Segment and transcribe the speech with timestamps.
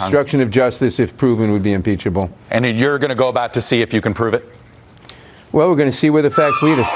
[0.00, 2.28] Obstruction of justice, if proven, would be impeachable.
[2.50, 4.44] And you're going to go about to see if you can prove it?
[5.52, 6.90] Well, we're going to see where the facts lead us.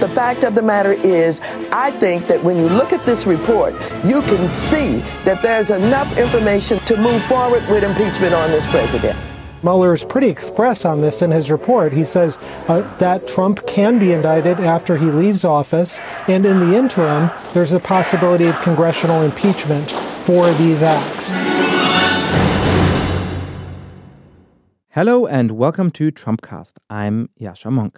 [0.00, 3.74] The fact of the matter is, I think that when you look at this report,
[4.02, 9.18] you can see that there's enough information to move forward with impeachment on this president.
[9.62, 11.92] Mueller is pretty express on this in his report.
[11.92, 15.98] He says uh, that Trump can be indicted after he leaves office,
[16.28, 19.94] and in the interim, there's a possibility of congressional impeachment
[20.24, 21.30] for these acts.
[24.90, 26.74] Hello and welcome to Trumpcast.
[26.88, 27.96] I'm Yascha Mounk.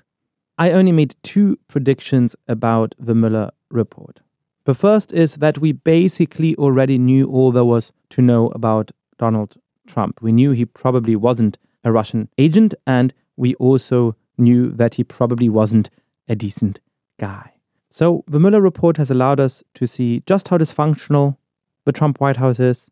[0.57, 4.21] I only made two predictions about the Mueller report.
[4.65, 9.57] The first is that we basically already knew all there was to know about Donald
[9.87, 10.23] Trump.
[10.23, 15.51] We knew he probably wasn't a Russian agent, and we also knew that he probably
[15.51, 15.91] wasn't
[16.29, 16.81] a decent
[17.19, 17.53] guy.
[17.91, 21.37] So, the Mueller report has allowed us to see just how dysfunctional
[21.85, 22.91] the Trump White House is,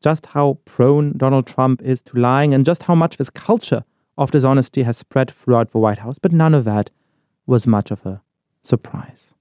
[0.00, 3.84] just how prone Donald Trump is to lying, and just how much this culture
[4.16, 6.18] of dishonesty has spread throughout the White House.
[6.18, 6.90] But none of that
[7.46, 8.22] was much of a
[8.62, 9.34] surprise.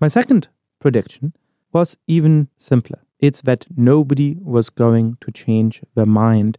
[0.00, 1.34] My second prediction
[1.72, 3.00] was even simpler.
[3.18, 6.58] It's that nobody was going to change their mind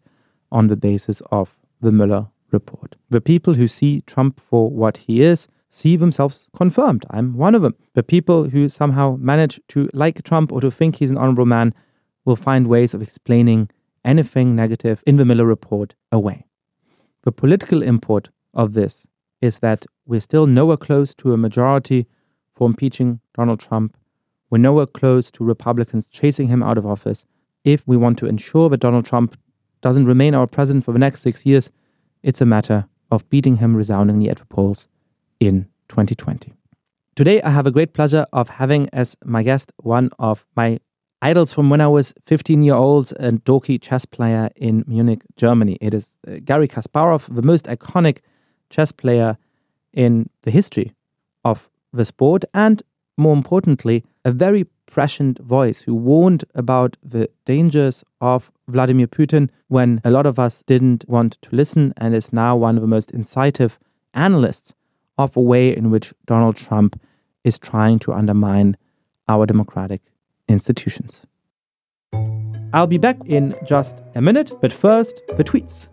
[0.51, 2.95] on the basis of the Mueller report.
[3.09, 7.03] The people who see Trump for what he is see themselves confirmed.
[7.09, 7.75] I'm one of them.
[7.95, 11.73] The people who somehow manage to like Trump or to think he's an honorable man
[12.23, 13.69] will find ways of explaining
[14.05, 16.45] anything negative in the Mueller report away.
[17.23, 19.07] The political import of this
[19.41, 22.05] is that we're still nowhere close to a majority
[22.53, 23.97] for impeaching Donald Trump
[24.51, 27.25] we're nowhere close to Republicans chasing him out of office.
[27.63, 29.37] If we want to ensure that Donald Trump
[29.79, 31.71] doesn't remain our president for the next six years,
[32.21, 34.87] it's a matter of beating him resoundingly at the polls
[35.41, 36.53] in 2020.
[37.15, 40.79] Today, I have a great pleasure of having as my guest one of my
[41.21, 45.77] idols from when I was 15 year old and dorky chess player in Munich, Germany.
[45.81, 48.19] It is uh, Garry Kasparov, the most iconic
[48.69, 49.37] chess player
[49.91, 50.93] in the history
[51.43, 52.81] of the sport, and
[53.17, 59.99] more importantly, a very prescient voice who warned about the dangers of Vladimir Putin when
[60.05, 63.11] a lot of us didn't want to listen and is now one of the most
[63.11, 63.79] incisive
[64.13, 64.73] analysts
[65.17, 66.99] of a way in which Donald Trump
[67.43, 68.77] is trying to undermine
[69.27, 70.01] our democratic
[70.47, 71.25] institutions.
[72.73, 75.89] I'll be back in just a minute, but first, the tweets.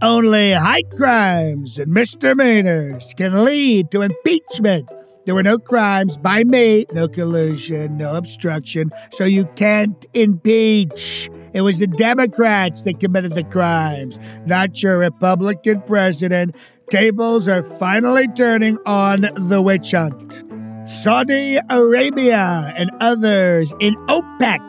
[0.00, 4.88] Only high crimes and misdemeanors can lead to impeachment
[5.24, 11.30] there were no crimes by me, no collusion, no obstruction, so you can't impeach.
[11.52, 16.56] It was the Democrats that committed the crimes, not your Republican president.
[16.90, 20.42] Tables are finally turning on the witch hunt.
[20.86, 24.60] Saudi Arabia and others in OPEC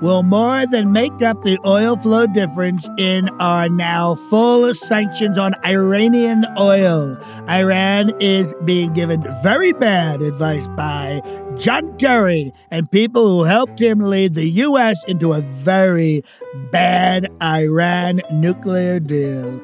[0.00, 5.54] will more than make up the oil flow difference in our now full sanctions on
[5.64, 7.16] Iranian oil.
[7.48, 11.22] Iran is being given very bad advice by
[11.56, 15.02] John Kerry and people who helped him lead the U.S.
[15.04, 16.22] into a very
[16.70, 19.62] bad Iran nuclear deal.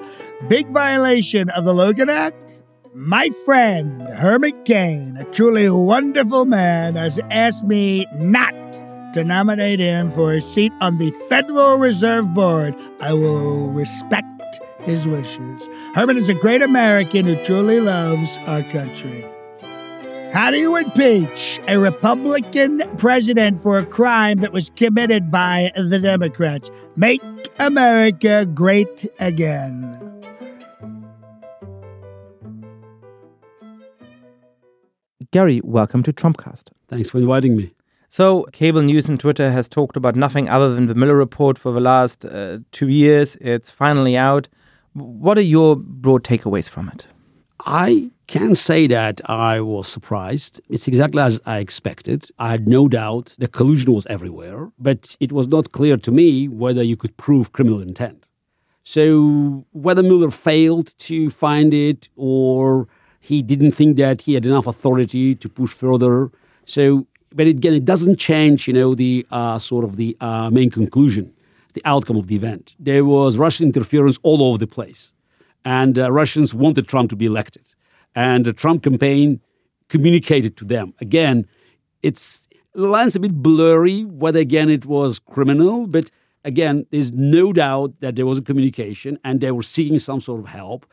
[0.48, 2.62] Big violation of the Logan Act?
[2.94, 8.52] My friend Herman Cain, a truly wonderful man, has asked me not
[9.14, 12.74] to nominate him for a seat on the Federal Reserve Board.
[13.00, 15.68] I will respect his wishes.
[15.94, 19.24] Herman is a great American who truly loves our country.
[20.32, 26.00] How do you impeach a Republican president for a crime that was committed by the
[26.00, 26.70] Democrats?
[26.96, 27.22] Make
[27.60, 30.11] America great again.
[35.32, 36.72] Garry, welcome to Trumpcast.
[36.88, 37.72] Thanks for inviting me.
[38.10, 41.72] So, cable news and Twitter has talked about nothing other than the Mueller report for
[41.72, 43.38] the last uh, two years.
[43.40, 44.46] It's finally out.
[44.92, 47.06] What are your broad takeaways from it?
[47.64, 50.60] I can say that I was surprised.
[50.68, 52.28] It's exactly as I expected.
[52.38, 56.46] I had no doubt the collusion was everywhere, but it was not clear to me
[56.46, 58.26] whether you could prove criminal intent.
[58.84, 62.86] So, whether Mueller failed to find it or
[63.22, 66.30] he didn't think that he had enough authority to push further.
[66.66, 70.70] So, but again, it doesn't change, you know, the uh, sort of the uh, main
[70.70, 71.32] conclusion,
[71.74, 72.74] the outcome of the event.
[72.80, 75.12] There was Russian interference all over the place,
[75.64, 77.62] and uh, Russians wanted Trump to be elected,
[78.16, 79.40] and the Trump campaign
[79.88, 80.92] communicated to them.
[81.00, 81.46] Again,
[82.02, 86.10] it's the line's a bit blurry whether again it was criminal, but
[86.44, 90.40] again, there's no doubt that there was a communication, and they were seeking some sort
[90.40, 90.86] of help.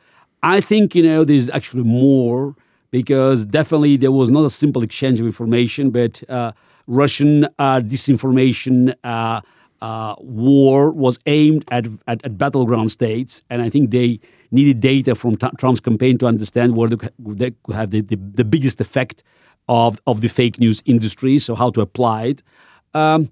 [0.44, 2.56] I think you know there's actually more
[2.92, 6.52] because definitely there was not a simple exchange of information, but uh,
[6.88, 9.42] Russian uh, disinformation uh,
[9.82, 14.20] uh, war was aimed at, at, at battleground states, and I think they
[14.52, 18.44] needed data from t- Trump's campaign to understand where they could have the, the, the,
[18.44, 19.24] biggest effect
[19.68, 22.44] of, of the fake news industry, so how to apply it.
[22.94, 23.30] Um,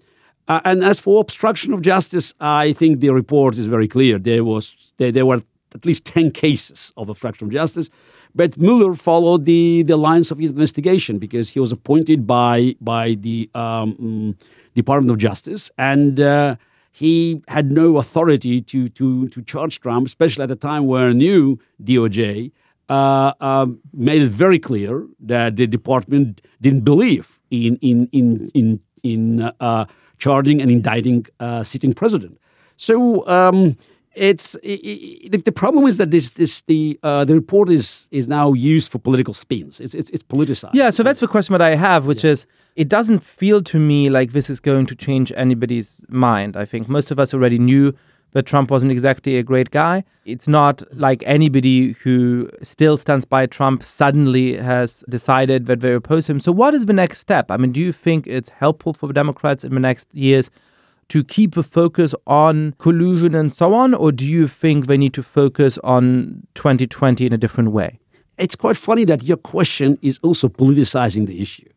[0.48, 4.18] uh, and as for obstruction of justice, I think the report is very clear.
[4.18, 5.42] There was there, there were
[5.76, 7.90] at least ten cases of obstruction of justice,
[8.36, 13.16] but Mueller followed the, the lines of his investigation because he was appointed by by
[13.16, 14.38] the um,
[14.76, 16.56] Department of Justice, and uh,
[16.92, 21.14] he had no authority to, to, to charge Trump, especially at a time where a
[21.14, 22.52] new DOJ
[22.90, 28.80] uh, uh, made it very clear that the department didn't believe in, in, in, in,
[29.04, 29.86] in uh,
[30.18, 32.40] charging and indicting a sitting president.
[32.78, 33.76] So um,
[34.18, 38.28] it's it, it, the problem is that this this the uh, the report is is
[38.28, 39.80] now used for political spins.
[39.80, 40.74] It's it's, it's politicized.
[40.74, 42.32] Yeah, so that's the question that I have, which yeah.
[42.32, 46.58] is it doesn't feel to me like this is going to change anybody's mind.
[46.58, 47.94] I think most of us already knew
[48.34, 50.04] that Trump wasn't exactly a great guy.
[50.26, 56.28] It's not like anybody who still stands by Trump suddenly has decided that they oppose
[56.30, 56.40] him.
[56.40, 57.50] So what is the next step?
[57.50, 60.52] I mean, do you think it's helpful for the Democrats in the next years?
[61.10, 65.14] To keep the focus on collusion and so on, or do you think they need
[65.14, 68.00] to focus on 2020 in a different way?
[68.38, 71.68] It's quite funny that your question is also politicizing the issue.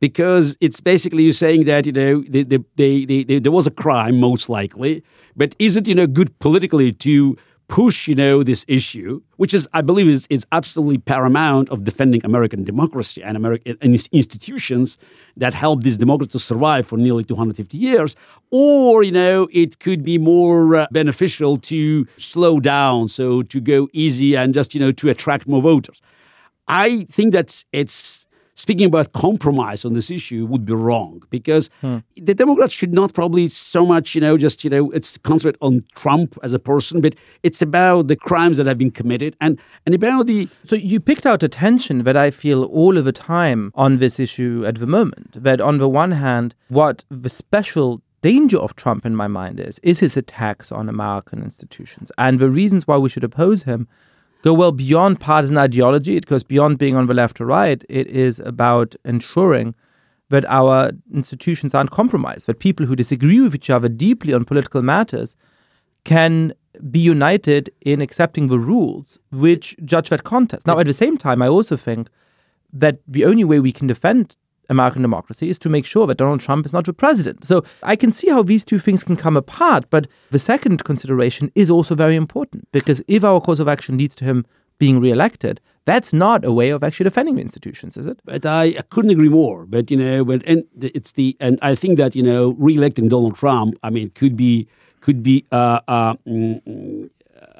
[0.00, 4.20] Because it's basically you saying that you know they, they, they, there was a crime
[4.20, 5.02] most likely,
[5.34, 9.68] but is it you know good politically to push, you know, this issue, which is,
[9.72, 13.76] I believe, is, is absolutely paramount of defending American democracy and American
[14.12, 14.98] institutions
[15.36, 18.16] that help this democracy to survive for nearly 250 years.
[18.50, 23.88] Or, you know, it could be more uh, beneficial to slow down, so to go
[23.92, 26.00] easy and just, you know, to attract more voters.
[26.68, 28.23] I think that it's
[28.54, 31.98] speaking about compromise on this issue would be wrong because hmm.
[32.16, 35.84] the Democrats should not probably so much, you know, just, you know, it's concentrate on
[35.94, 39.94] Trump as a person, but it's about the crimes that have been committed and, and
[39.94, 40.48] about the.
[40.64, 44.20] So you picked out a tension that I feel all of the time on this
[44.20, 45.42] issue at the moment.
[45.42, 49.78] That on the one hand, what the special danger of Trump in my mind is,
[49.82, 53.86] is his attacks on American institutions and the reasons why we should oppose him
[54.44, 56.16] go well beyond partisan ideology.
[56.16, 57.82] It goes beyond being on the left or right.
[57.88, 59.74] It is about ensuring
[60.28, 64.82] that our institutions aren't compromised, that people who disagree with each other deeply on political
[64.82, 65.34] matters
[66.04, 66.52] can
[66.90, 70.66] be united in accepting the rules which judge that contest.
[70.66, 72.08] Now, at the same time, I also think
[72.74, 74.36] that the only way we can defend
[74.70, 77.44] American democracy is to make sure that Donald Trump is not the president.
[77.44, 79.84] So I can see how these two things can come apart.
[79.90, 84.14] But the second consideration is also very important because if our course of action leads
[84.16, 84.46] to him
[84.78, 88.18] being reelected, that's not a way of actually defending the institutions, is it?
[88.24, 89.66] But I, I couldn't agree more.
[89.66, 93.36] But you know, but and it's the and I think that you know, reelecting Donald
[93.36, 94.66] Trump, I mean, could be
[95.00, 97.10] could be uh, uh, mm,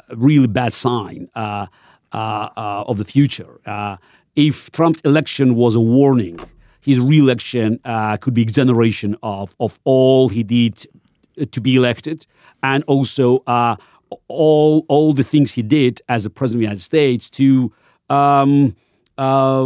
[0.08, 1.66] a really bad sign uh,
[2.12, 3.60] uh, uh of the future.
[3.66, 3.96] Uh,
[4.36, 6.38] if Trump's election was a warning
[6.84, 10.86] his re-election uh, could be exoneration of of all he did
[11.50, 12.26] to be elected,
[12.62, 13.76] and also uh,
[14.28, 17.72] all all the things he did as a president of the United States to
[18.10, 18.76] um,
[19.18, 19.64] uh,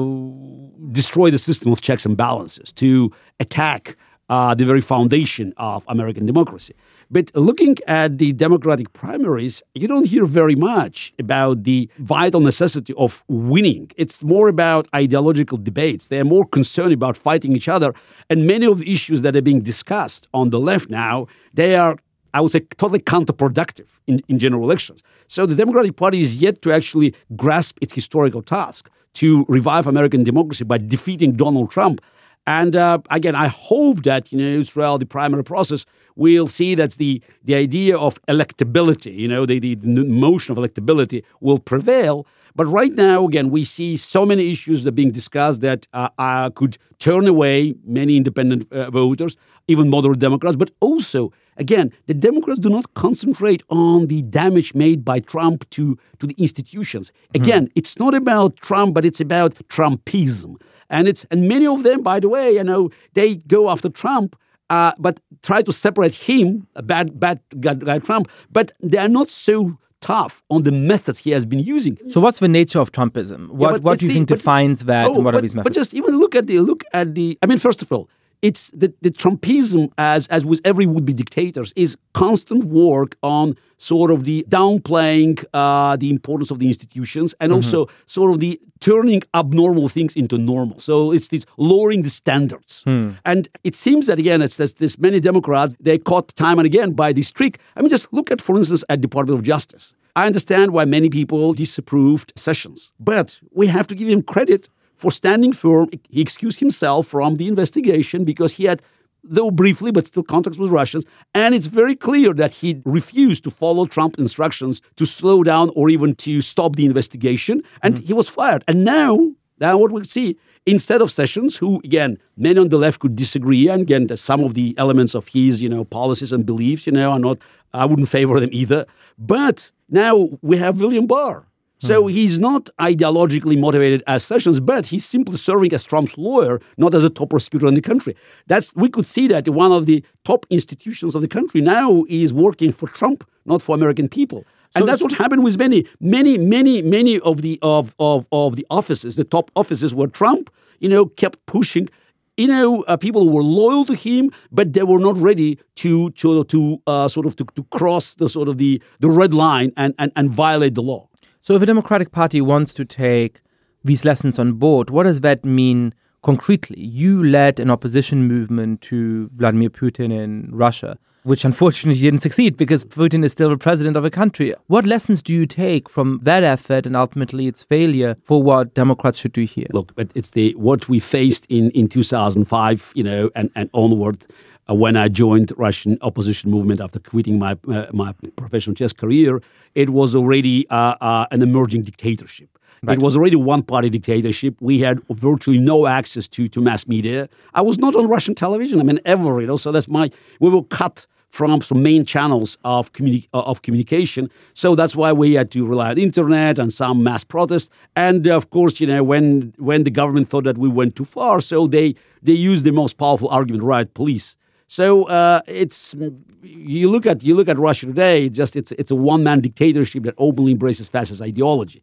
[0.92, 3.96] destroy the system of checks and balances, to attack
[4.28, 6.74] uh, the very foundation of American democracy.
[7.10, 12.92] But looking at the Democratic primaries, you don't hear very much about the vital necessity
[12.98, 13.90] of winning.
[13.96, 16.08] It's more about ideological debates.
[16.08, 17.94] They're more concerned about fighting each other.
[18.28, 21.96] And many of the issues that are being discussed on the left now, they are
[22.34, 25.02] I would say totally counterproductive in, in general elections.
[25.28, 30.24] So the Democratic Party is yet to actually grasp its historical task to revive American
[30.24, 32.02] democracy by defeating Donald Trump.
[32.48, 35.84] And uh, again, I hope that you know Israel, the primary process,
[36.16, 41.22] we'll see that the, the idea of electability, you know, the, the motion of electability
[41.42, 42.26] will prevail.
[42.56, 46.08] But right now, again, we see so many issues that are being discussed that uh,
[46.18, 49.36] uh, could turn away many independent uh, voters,
[49.68, 50.56] even moderate Democrats.
[50.56, 55.98] But also, again, the Democrats do not concentrate on the damage made by Trump to,
[56.18, 57.10] to the institutions.
[57.10, 57.42] Mm-hmm.
[57.42, 57.72] Again, mm.
[57.74, 60.56] it's not about Trump, but it's about Trumpism.
[60.90, 64.34] And it's and many of them, by the way, you know, they go after Trump
[64.70, 69.30] uh, but try to separate him, a bad, bad guy Trump, but they are not
[69.30, 71.98] so tough on the methods he has been using.
[72.10, 73.50] So, what's the nature of Trumpism?
[73.50, 75.54] What, yeah, what do you the, think defines that, oh, and what but, are these
[75.54, 75.74] methods?
[75.74, 77.38] But just even look at the look at the.
[77.42, 78.08] I mean, first of all,
[78.42, 84.10] it's the, the Trumpism, as as with every would-be dictators, is constant work on sort
[84.10, 89.22] of the downplaying uh, the importance of the institutions and also sort of the turning
[89.34, 90.78] abnormal things into normal.
[90.80, 92.82] So it's this lowering the standards.
[93.24, 96.92] And it seems that again, it's there's, there's many Democrats they caught time and again
[96.92, 97.58] by this trick.
[97.76, 99.94] I mean, just look at, for instance, at Department of Justice.
[100.16, 104.68] I understand why many people disapproved Sessions, but we have to give him credit
[104.98, 105.88] for standing firm.
[106.10, 108.82] He excused himself from the investigation because he had,
[109.24, 111.04] though briefly, but still contacts with Russians.
[111.34, 115.88] And it's very clear that he refused to follow Trump instructions to slow down or
[115.88, 117.62] even to stop the investigation.
[117.82, 118.06] And mm-hmm.
[118.06, 118.64] he was fired.
[118.68, 120.36] And now, now what we see,
[120.66, 124.54] instead of Sessions, who again, many on the left could disagree, and again, some of
[124.54, 127.38] the elements of his, you know, policies and beliefs, you know, are not,
[127.72, 128.86] I wouldn't favor them either.
[129.16, 131.47] But now we have William Barr.
[131.80, 136.94] So he's not ideologically motivated as Sessions, but he's simply serving as Trump's lawyer, not
[136.94, 138.16] as a top prosecutor in the country.
[138.46, 142.32] That's we could see that one of the top institutions of the country now is
[142.32, 144.44] working for Trump, not for American people.
[144.74, 148.66] And that's what happened with many, many, many, many of the of, of of the
[148.70, 151.88] offices, the top offices, where Trump, you know, kept pushing.
[152.36, 156.10] You know, uh, people who were loyal to him, but they were not ready to
[156.10, 159.72] to to uh, sort of to, to cross the sort of the the red line
[159.76, 161.07] and, and and violate the law.
[161.48, 163.40] So, if a Democratic Party wants to take
[163.82, 166.78] these lessons on board, what does that mean concretely?
[166.78, 172.84] You led an opposition movement to Vladimir Putin in Russia, which unfortunately didn't succeed because
[172.84, 174.54] Putin is still the president of a country.
[174.66, 179.16] What lessons do you take from that effort and ultimately its failure for what Democrats
[179.16, 179.68] should do here?
[179.72, 184.26] Look, but it's the what we faced in in 2005, you know, and and onward.
[184.70, 189.40] Uh, when I joined Russian opposition movement after quitting my uh, my professional chess career,
[189.74, 192.50] it was already uh, an emerging dictatorship.
[192.86, 194.54] It was already one party dictatorship.
[194.60, 197.28] We had virtually no access to, to mass media.
[197.54, 200.48] I was not on Russian television, I mean, ever, you know, so that's my, we
[200.48, 204.30] were cut from some main channels of, communi- of communication.
[204.54, 207.68] So that's why we had to rely on internet and some mass protests.
[207.96, 211.40] And of course, you know, when, when the government thought that we went too far,
[211.40, 214.36] so they, they used the most powerful argument, riot police.
[214.68, 215.94] So uh, it's
[216.42, 218.28] you look at you look at Russia today.
[218.28, 221.82] Just it's it's a one man dictatorship that openly embraces fascist ideology.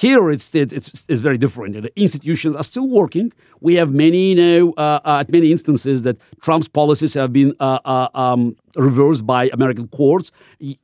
[0.00, 1.80] Here it's it's it's, very different.
[1.80, 3.32] The institutions are still working.
[3.60, 7.54] We have many you know uh, uh, at many instances that Trump's policies have been
[7.60, 10.32] uh, uh, um, reversed by American courts.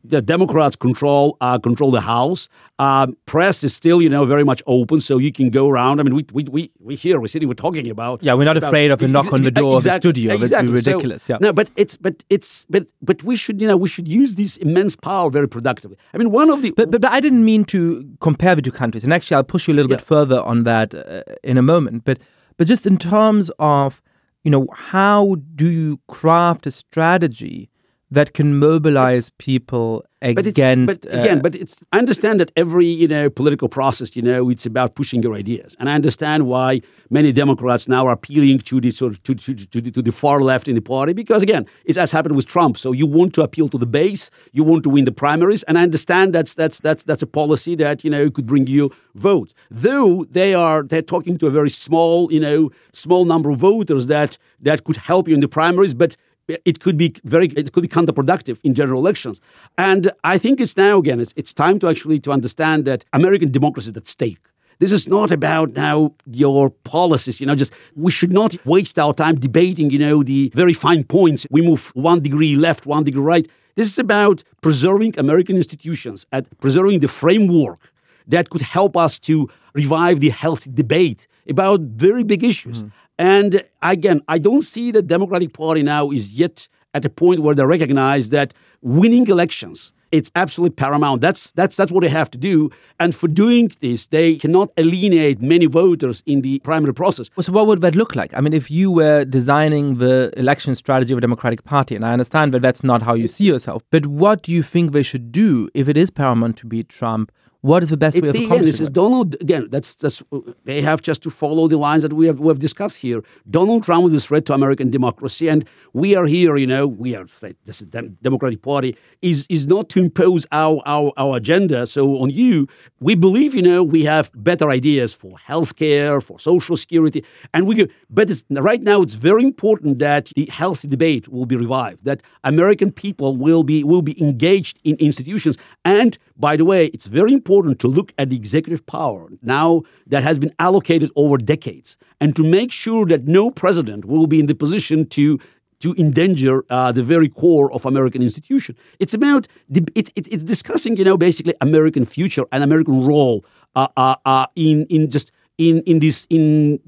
[0.04, 2.48] The Democrats control uh, control the House.
[2.78, 5.98] Um, press is still you know very much open, so you can go around.
[6.00, 8.22] I mean, we we we we here we're sitting we're talking about.
[8.22, 10.34] Yeah, we're not about- afraid of a knock on the door of the studio.
[10.34, 10.68] Exactly.
[10.68, 11.38] So- ridiculous, yeah.
[11.40, 14.56] No, but it's but it's but but we should you know we should use this
[14.58, 15.96] immense power very productively.
[16.14, 17.80] I mean, one of the But, but, but I didn't mean to
[18.20, 20.94] compare the two countries, and actually, I'll push you a little bit further on that
[20.94, 22.04] uh, in a moment.
[22.04, 22.18] But
[22.56, 24.02] but just in terms of
[24.44, 27.70] you know how do you craft a strategy
[28.10, 31.02] that can mobilize people it's, against?
[31.02, 34.50] but again, uh, but it's I understand that every you know political process, you know,
[34.50, 38.80] it's about pushing your ideas, and I understand why many Democrats now are appealing to
[38.80, 41.66] the sort of to, to, to, to the far left in the party because again,
[41.84, 42.76] it's as happened with Trump.
[42.76, 45.78] So you want to appeal to the base, you want to win the primaries, and
[45.78, 49.54] I understand that's that's that's that's a policy that you know could bring you votes.
[49.70, 54.06] Though they are they're talking to a very small you know small number of voters
[54.06, 56.16] that that could help you in the primaries, but
[56.64, 59.40] it could be very it could be counterproductive in general elections.
[59.78, 63.50] And i think it's now again it's, it's time to actually to understand that american
[63.50, 64.38] democracy is at stake.
[64.78, 69.14] This is not about now your policies you know just we should not waste our
[69.14, 71.46] time debating you know the very fine points.
[71.50, 73.46] We move one degree left one degree right.
[73.76, 77.80] This is about preserving american institutions and preserving the framework
[78.26, 82.78] that could help us to revive the healthy debate about very big issues.
[82.82, 82.88] Mm-hmm.
[83.20, 87.54] And again, I don't see the Democratic Party now is yet at a point where
[87.54, 91.20] they recognize that winning elections it's absolutely paramount.
[91.20, 92.70] That's that's that's what they have to do.
[92.98, 97.30] And for doing this, they cannot alienate many voters in the primary process.
[97.40, 98.34] So what would that look like?
[98.34, 102.12] I mean, if you were designing the election strategy of a Democratic Party, and I
[102.12, 105.30] understand that that's not how you see yourself, but what do you think they should
[105.30, 107.30] do if it is paramount to beat Trump?
[107.62, 108.94] What is the best It's way of the, again, accomplishing this is that?
[108.94, 109.34] Donald.
[109.40, 110.22] Again, that's that's
[110.64, 113.22] they have just to follow the lines that we have we have discussed here.
[113.50, 116.56] Donald Trump is a threat to American democracy, and we are here.
[116.56, 117.26] You know, we are
[117.64, 121.86] this is Dem- Democratic Party is is not to impose our, our our agenda.
[121.86, 122.66] So on you,
[123.00, 127.20] we believe you know we have better ideas for healthcare, for social security,
[127.52, 127.74] and we.
[127.74, 131.98] could- But it's, right now, it's very important that the healthy debate will be revived.
[132.04, 137.06] That American people will be will be engaged in institutions, and by the way, it's
[137.20, 141.36] very important important to look at the executive power now that has been allocated over
[141.36, 145.36] decades and to make sure that no president will be in the position to
[145.80, 148.76] to endanger uh, the very core of American institution.
[148.98, 153.88] It's about it, it, it's discussing, you know, basically American future and American role uh,
[153.96, 156.78] uh, uh in in just in in this in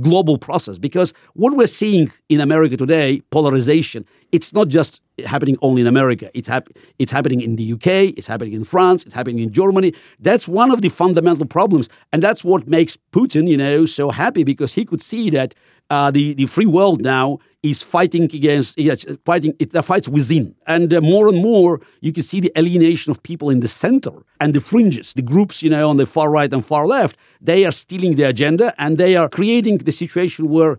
[0.00, 5.80] global process because what we're seeing in America today, polarization, it's not just happening only
[5.82, 6.30] in America.
[6.34, 6.68] It's, hap-
[6.98, 9.94] it's happening in the UK, it's happening in France, it's happening in Germany.
[10.18, 11.88] That's one of the fundamental problems.
[12.12, 15.54] And that's what makes Putin, you know, so happy because he could see that
[15.90, 20.54] uh, the, the free world now is fighting against, yes, fighting, it fights within.
[20.66, 24.12] And uh, more and more, you can see the alienation of people in the center
[24.40, 27.16] and the fringes, the groups, you know, on the far right and far left.
[27.40, 30.78] They are stealing the agenda and they are creating the situation where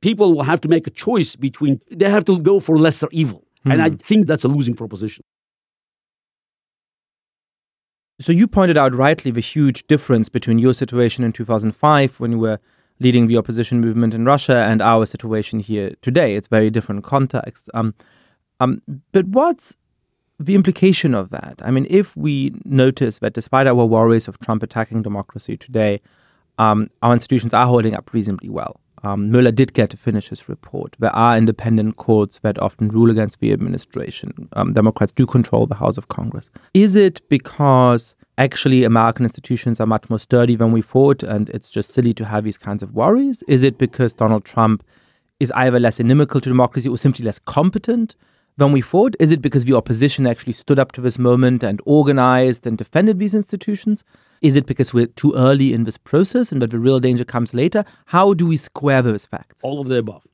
[0.00, 3.44] people will have to make a choice between, they have to go for lesser evil.
[3.64, 3.72] Mm.
[3.72, 5.24] And I think that's a losing proposition.
[8.20, 12.38] So you pointed out rightly the huge difference between your situation in 2005 when you
[12.38, 12.58] were
[13.04, 16.34] leading the opposition movement in Russia and our situation here today.
[16.34, 17.70] It's very different context.
[17.74, 17.94] Um,
[18.60, 18.80] um,
[19.12, 19.76] but what's
[20.40, 21.60] the implication of that?
[21.62, 26.00] I mean, if we notice that despite our worries of Trump attacking democracy today,
[26.58, 28.80] um, our institutions are holding up reasonably well.
[29.02, 30.96] Um, Mueller did get to finish his report.
[30.98, 34.48] There are independent courts that often rule against the administration.
[34.54, 36.48] Um, Democrats do control the House of Congress.
[36.72, 41.70] Is it because actually American institutions are much more sturdy than we thought, and it's
[41.70, 43.42] just silly to have these kinds of worries?
[43.48, 44.84] Is it because Donald Trump
[45.40, 48.16] is either less inimical to democracy or simply less competent
[48.56, 49.16] than we thought?
[49.18, 53.18] Is it because the opposition actually stood up to this moment and organized and defended
[53.18, 54.04] these institutions?
[54.42, 57.54] Is it because we're too early in this process and that the real danger comes
[57.54, 57.84] later?
[58.06, 59.62] How do we square those facts?
[59.62, 60.26] All of the above.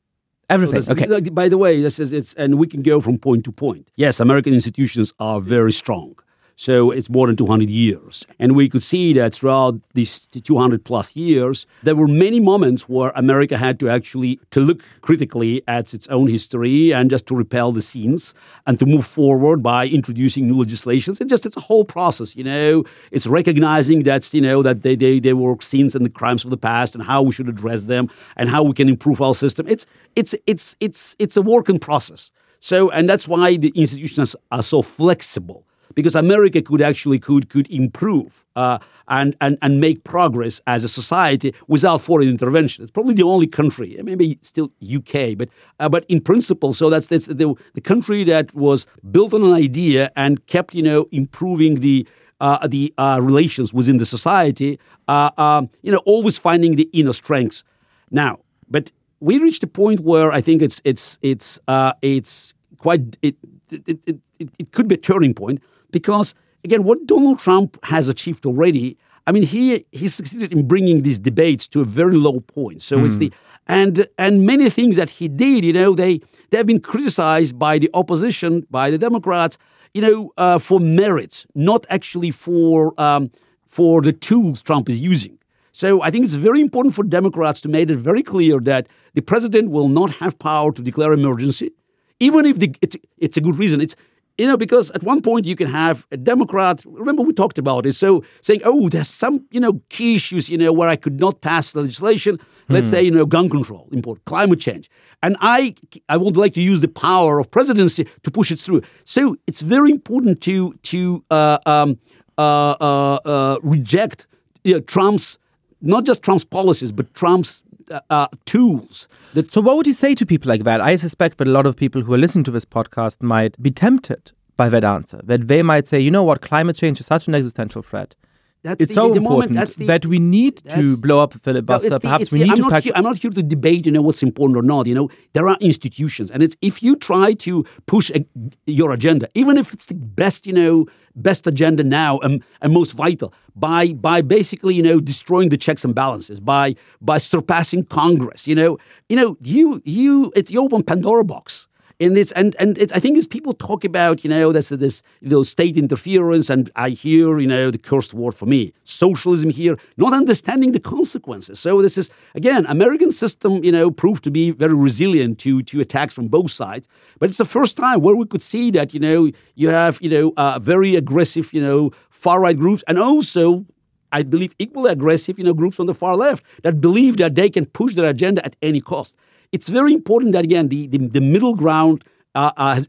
[0.49, 0.83] Everything.
[0.83, 1.30] So okay.
[1.30, 3.88] By the way, this is it's and we can go from point to point.
[3.95, 6.16] Yes, American institutions are very strong.
[6.61, 8.26] So it's more than 200 years.
[8.38, 13.12] And we could see that throughout these 200 plus years, there were many moments where
[13.14, 17.73] America had to actually to look critically at its own history and just to repel
[17.73, 18.35] the scenes
[18.67, 21.19] and to move forward by introducing new legislations.
[21.19, 22.85] And just it's a whole process, you know.
[23.11, 26.50] It's recognizing that, you know, that they, they, they were sins and the crimes of
[26.50, 29.67] the past and how we should address them and how we can improve our system.
[29.67, 32.31] It's, it's, it's, it's, it's a working process.
[32.61, 37.70] So, and that's why the institutions are so flexible because America could actually could could
[37.70, 42.83] improve uh, and, and and make progress as a society without foreign intervention.
[42.85, 45.48] It's probably the only country, maybe still UK, but
[45.79, 49.53] uh, but in principle, so that's that's the, the country that was built on an
[49.53, 52.07] idea and kept you know improving the.
[52.42, 57.12] Uh, the uh, relations within the society, uh, um, you know, always finding the inner
[57.12, 57.62] strengths.
[58.11, 58.38] Now,
[58.70, 63.37] but we reached a point where I think it's it's it's uh, it's quite it
[63.70, 68.09] it, it, it, it could be a turning point because, again, what Donald Trump has
[68.09, 72.40] achieved already, I mean, he he succeeded in bringing these debates to a very low
[72.40, 72.83] point.
[72.83, 73.07] So mm.
[73.07, 73.72] it's the hmm.
[73.72, 77.79] and and many things that he did, you know, they they have been criticized by
[77.79, 79.59] the opposition, by the Democrats,
[79.94, 83.31] you know, uh, for merits, not actually for um,
[83.64, 85.38] for the tools Trump is using.
[85.72, 89.22] So I think it's very important for Democrats to make it very clear that the
[89.22, 91.70] president will not have power to declare emergency,
[92.18, 93.81] even if the, it's, it's a good reason.
[93.81, 93.96] It's
[94.40, 97.85] you know, because at one point you can have a Democrat, remember we talked about
[97.85, 101.20] it, so saying, oh, there's some, you know, key issues, you know, where I could
[101.20, 102.40] not pass legislation.
[102.70, 102.92] Let's mm.
[102.92, 104.90] say, you know, gun control, import, climate change.
[105.22, 105.74] And I,
[106.09, 108.81] I would like to use the power of presidency to push it through.
[109.05, 111.98] So it's very important to, to uh, um,
[112.38, 114.26] uh, uh, uh reject
[114.64, 115.37] you know, Trump's,
[115.83, 119.09] not just Trump's policies, but Trump's uh, uh, tools.
[119.35, 120.81] That so, what would you say to people like that?
[120.81, 123.70] I suspect that a lot of people who are listening to this podcast might be
[123.70, 125.20] tempted by that answer.
[125.24, 128.14] That they might say, you know what, climate change is such an existential threat.
[128.62, 131.38] That's it's the, so the important moment, the, that we need to blow up a
[131.38, 131.88] filibuster.
[131.88, 132.62] No, Perhaps we need I'm to.
[132.62, 132.85] Not pack...
[132.85, 134.87] here, I'm not here to debate, you know, what's important or not.
[134.87, 138.24] You know, there are institutions, and it's if you try to push a,
[138.66, 142.92] your agenda, even if it's the best, you know, best agenda now and, and most
[142.92, 148.46] vital, by by basically, you know, destroying the checks and balances, by by surpassing Congress,
[148.46, 151.66] you know, you know, you you it's you open Pandora box
[152.00, 155.02] and it's and and it, I think as people talk about you know this this
[155.20, 159.50] you know state interference and I hear you know the cursed word for me socialism
[159.50, 161.60] here not understanding the consequences.
[161.60, 165.80] So this is again American system you know proved to be very resilient to to
[165.80, 166.88] attacks from both sides.
[167.18, 170.10] But it's the first time where we could see that you know you have you
[170.10, 173.66] know uh, very aggressive you know far right groups and also
[174.12, 177.50] I believe equally aggressive you know groups on the far left that believe that they
[177.50, 179.16] can push their agenda at any cost
[179.52, 182.80] it's very important that again the, the, the middle ground uh, uh,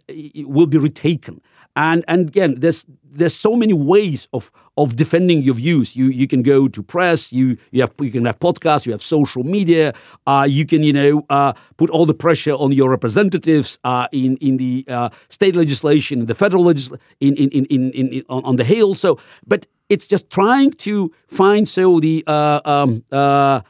[0.45, 1.41] will be retaken.
[1.75, 5.95] And and again, there's there's so many ways of of defending your views.
[5.95, 7.31] You you can go to press.
[7.31, 8.85] You you have you can have podcasts.
[8.85, 9.93] You have social media.
[10.27, 14.35] Uh, you can you know uh, put all the pressure on your representatives uh, in
[14.37, 18.43] in the uh, state legislation, in the federal legislation, in in, in, in, in on,
[18.43, 18.93] on the Hill.
[18.93, 23.61] So, but it's just trying to find so the uh, um, uh,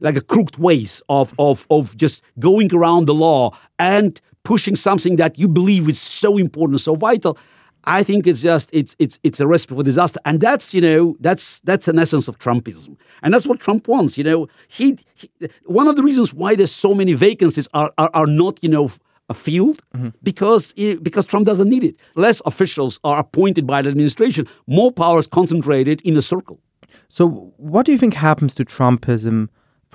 [0.00, 5.16] like a crooked ways of of of just going around the law and pushing something
[5.16, 7.36] that you believe is so important, so vital.
[7.84, 11.16] I think it's just it's it's it's a recipe for disaster, and that's you know
[11.20, 14.18] that's that's an essence of Trumpism, and that's what Trump wants.
[14.18, 15.30] You know, he, he
[15.64, 18.90] one of the reasons why there's so many vacancies are are, are not you know
[19.28, 20.08] a field mm-hmm.
[20.22, 21.96] because because Trump doesn't need it.
[22.14, 24.46] Less officials are appointed by the administration.
[24.66, 26.60] More power is concentrated in a circle.
[27.08, 29.48] So, what do you think happens to Trumpism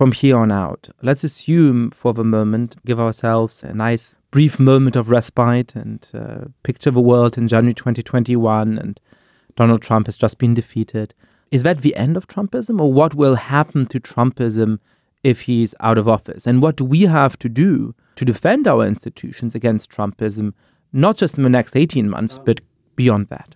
[0.03, 0.89] from here on out?
[1.01, 6.49] Let's assume for the moment, give ourselves a nice brief moment of respite and uh,
[6.63, 8.99] picture the world in January 2021 and
[9.55, 11.13] Donald Trump has just been defeated.
[11.51, 14.77] Is that the end of Trumpism or what will happen to Trumpism
[15.23, 16.45] if he's out of office?
[16.45, 20.53] And what do we have to do to defend our institutions against Trumpism,
[20.91, 22.59] not just in the next 18 months, but
[22.97, 23.55] beyond that?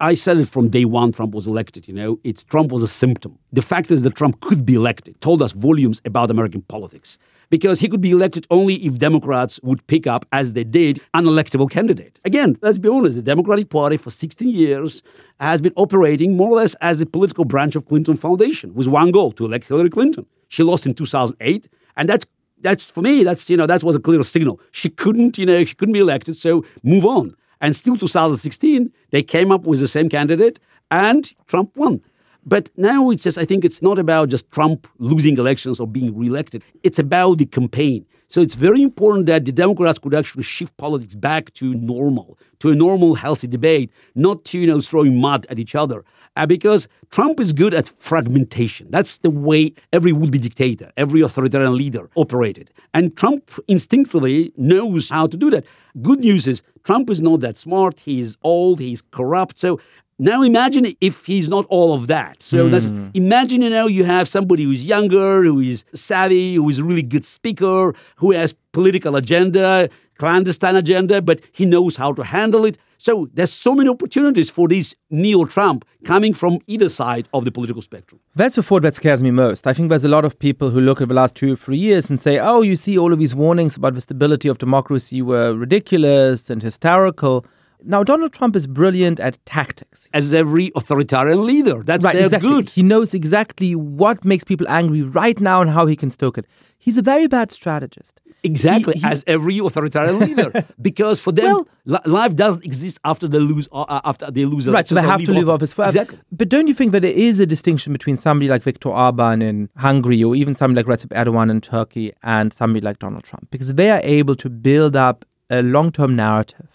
[0.00, 2.88] I said it from day one Trump was elected, you know, it's Trump was a
[2.88, 3.38] symptom.
[3.52, 7.18] The fact is that Trump could be elected told us volumes about American politics
[7.50, 11.24] because he could be elected only if Democrats would pick up, as they did, an
[11.24, 12.18] electable candidate.
[12.24, 15.02] Again, let's be honest, the Democratic Party for 16 years
[15.40, 19.10] has been operating more or less as a political branch of Clinton Foundation with one
[19.10, 20.26] goal to elect Hillary Clinton.
[20.48, 22.26] She lost in 2008, and that's
[22.60, 25.62] that's for me that's you know that was a clear signal she couldn't you know
[25.64, 29.88] she couldn't be elected so move on and still 2016 they came up with the
[29.88, 32.00] same candidate and trump won
[32.46, 36.16] but now it's just, I think it's not about just Trump losing elections or being
[36.16, 36.62] reelected.
[36.82, 38.06] It's about the campaign.
[38.28, 42.70] So it's very important that the Democrats could actually shift politics back to normal, to
[42.70, 46.04] a normal, healthy debate, not to, you know, throwing mud at each other.
[46.36, 48.90] Uh, because Trump is good at fragmentation.
[48.90, 52.72] That's the way every would-be dictator, every authoritarian leader operated.
[52.92, 55.64] And Trump instinctively knows how to do that.
[56.02, 58.00] Good news is Trump is not that smart.
[58.00, 58.80] He's old.
[58.80, 59.60] He's corrupt.
[59.60, 59.78] So
[60.18, 62.42] now imagine if he's not all of that.
[62.42, 63.10] So mm.
[63.14, 67.02] imagine you know you have somebody who's younger, who is savvy, who is a really
[67.02, 72.78] good speaker, who has political agenda, clandestine agenda, but he knows how to handle it.
[72.98, 77.82] So there's so many opportunities for this neo-Trump coming from either side of the political
[77.82, 78.18] spectrum.
[78.34, 79.66] That's the thought that scares me most.
[79.66, 81.76] I think there's a lot of people who look at the last two or three
[81.76, 85.20] years and say, oh, you see all of these warnings about the stability of democracy
[85.20, 87.44] were ridiculous and hysterical.
[87.86, 90.08] Now, Donald Trump is brilliant at tactics.
[90.12, 91.82] As every authoritarian leader.
[91.82, 92.48] That's right, exactly.
[92.48, 92.70] good.
[92.70, 96.46] He knows exactly what makes people angry right now and how he can stoke it.
[96.78, 98.20] He's a very bad strategist.
[98.42, 103.26] Exactly, he, he, as every authoritarian leader, because for them, well, life doesn't exist after
[103.26, 103.66] they lose.
[103.72, 104.86] Uh, uh after they lose, right?
[104.86, 105.88] So they have to live office forever.
[105.88, 106.18] Exactly.
[106.30, 109.70] But don't you think that there is a distinction between somebody like Viktor Orban in
[109.78, 113.72] Hungary, or even somebody like Recep Erdogan in Turkey, and somebody like Donald Trump, because
[113.72, 116.73] they are able to build up a long-term narrative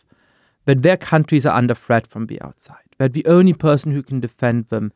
[0.69, 4.19] that their countries are under threat from the outside, that the only person who can
[4.19, 4.93] defend them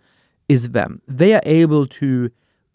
[0.48, 1.02] is them.
[1.08, 2.30] They are able to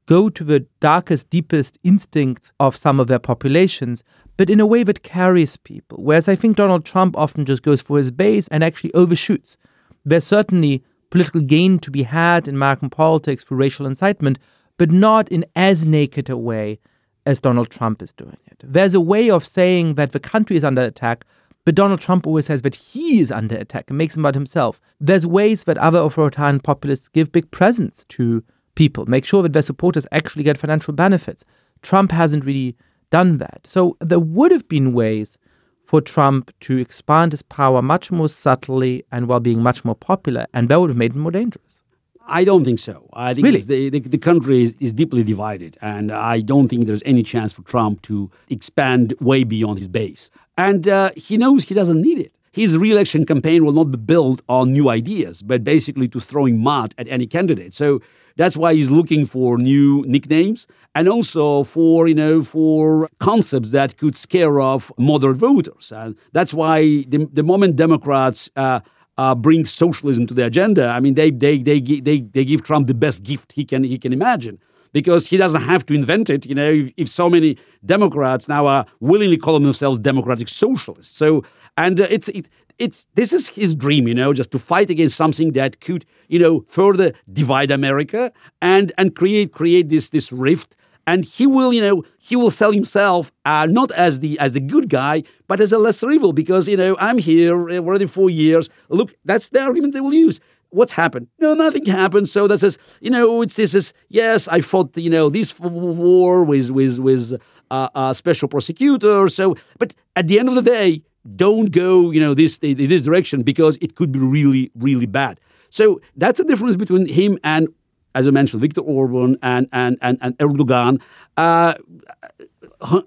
[0.06, 4.02] go to the darkest, deepest instincts of some of their populations,
[4.37, 6.02] but in a way that carries people.
[6.02, 9.56] Whereas I think Donald Trump often just goes for his base and actually overshoots.
[10.04, 14.40] There's certainly political gain to be had in American politics through racial incitement,
[14.76, 16.80] but not in as naked a way
[17.26, 18.61] as Donald Trump is doing it.
[18.64, 21.24] There's a way of saying that the country is under attack,
[21.68, 24.81] but Donald Trump always says that he is under attack and makes him about himself.
[25.02, 28.42] There's ways that other authoritarian populists give big presents to
[28.74, 31.44] people, make sure that their supporters actually get financial benefits.
[31.83, 32.74] Trump hasn't really
[33.11, 33.61] done that.
[33.64, 35.37] So there would have been ways
[35.85, 40.46] for Trump to expand his power much more subtly and while being much more popular,
[40.54, 41.83] and that would have made him more dangerous.
[42.28, 43.09] I don't think so.
[43.14, 43.61] I think really?
[43.61, 47.54] the, the, the, country is, is, deeply divided, and I don't think there's any chance
[47.54, 50.31] for Trump to expand way beyond his base.
[50.58, 52.32] And uh, he knows he doesn't need it.
[52.50, 56.94] His re-election campaign will not be built on new ideas, but basically to throwing mud
[56.98, 57.72] at any candidate.
[57.74, 58.02] So
[58.36, 60.66] that's why he's looking for new nicknames
[60.96, 65.92] and also for you know for concepts that could scare off moderate voters.
[65.92, 68.80] And that's why the, the moment Democrats uh,
[69.16, 72.88] uh, bring socialism to the agenda, I mean they they, they they they give Trump
[72.88, 74.58] the best gift he can he can imagine
[74.92, 76.46] because he doesn't have to invent it.
[76.46, 81.16] You know, if, if so many Democrats now are willingly calling themselves democratic socialists.
[81.16, 81.44] So,
[81.77, 82.48] and uh, it's it,
[82.79, 86.38] it's this is his dream, you know, just to fight against something that could, you
[86.38, 90.77] know, further divide America and and create create this this rift
[91.09, 94.61] and he will, you know, he will sell himself uh, not as the as the
[94.61, 98.68] good guy, but as a lesser evil because you know I'm here already four years.
[98.90, 100.38] Look, that's the argument they will use.
[100.70, 101.28] What's happened?
[101.38, 102.28] No, nothing happened.
[102.28, 106.44] So that says, you know, it's this is yes, I fought, you know, this war
[106.44, 109.28] with with with uh, uh, special prosecutor.
[109.28, 111.02] So, but at the end of the day,
[111.37, 115.40] don't go, you know, this this direction because it could be really really bad.
[115.70, 117.68] So that's the difference between him and,
[118.14, 121.00] as I mentioned, Viktor Orban and and and, and Erdogan.
[121.37, 121.74] Uh,